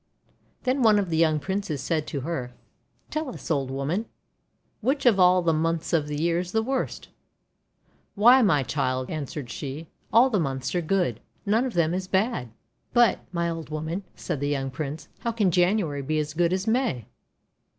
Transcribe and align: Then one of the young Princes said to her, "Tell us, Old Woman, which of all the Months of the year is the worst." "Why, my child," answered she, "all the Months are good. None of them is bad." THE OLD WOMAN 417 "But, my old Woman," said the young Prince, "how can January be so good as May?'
Then 0.63 0.81
one 0.81 0.97
of 0.97 1.11
the 1.11 1.15
young 1.17 1.39
Princes 1.39 1.79
said 1.79 2.07
to 2.07 2.21
her, 2.21 2.55
"Tell 3.11 3.29
us, 3.29 3.51
Old 3.51 3.69
Woman, 3.69 4.07
which 4.79 5.05
of 5.05 5.19
all 5.19 5.43
the 5.43 5.53
Months 5.53 5.93
of 5.93 6.07
the 6.07 6.19
year 6.19 6.39
is 6.39 6.53
the 6.53 6.63
worst." 6.63 7.09
"Why, 8.15 8.41
my 8.41 8.63
child," 8.63 9.11
answered 9.11 9.51
she, 9.51 9.89
"all 10.11 10.31
the 10.31 10.39
Months 10.39 10.73
are 10.73 10.81
good. 10.81 11.19
None 11.45 11.65
of 11.65 11.75
them 11.75 11.93
is 11.93 12.07
bad." 12.07 12.49
THE 12.93 12.99
OLD 12.99 12.99
WOMAN 13.19 13.23
417 13.31 13.31
"But, 13.31 13.37
my 13.37 13.49
old 13.51 13.69
Woman," 13.69 14.03
said 14.15 14.39
the 14.39 14.49
young 14.49 14.71
Prince, 14.71 15.07
"how 15.19 15.31
can 15.31 15.51
January 15.51 16.01
be 16.01 16.23
so 16.23 16.35
good 16.35 16.51
as 16.51 16.65
May?' 16.65 17.05